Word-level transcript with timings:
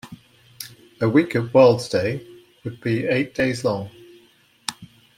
A 0.99 1.07
week 1.07 1.35
with 1.35 1.43
a 1.45 1.47
Worldsday 1.49 2.25
would 2.63 2.81
be 2.81 3.05
eight 3.05 3.35
days 3.35 3.63
long. 3.63 3.91